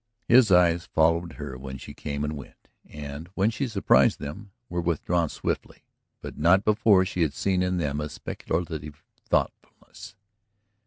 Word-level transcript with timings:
His 0.27 0.51
eyes 0.51 0.87
followed 0.87 1.33
her 1.33 1.59
when 1.59 1.77
she 1.77 1.93
came 1.93 2.23
and 2.23 2.35
went, 2.35 2.69
and, 2.89 3.27
when 3.35 3.51
she 3.51 3.67
surprised 3.67 4.17
them, 4.17 4.49
were 4.67 4.81
withdrawn 4.81 5.29
swiftly, 5.29 5.83
but 6.21 6.39
not 6.39 6.65
before 6.65 7.05
she 7.05 7.21
had 7.21 7.35
seen 7.35 7.61
in 7.61 7.77
them 7.77 8.01
a 8.01 8.09
speculative 8.09 9.03
thoughtfulness. 9.29 10.15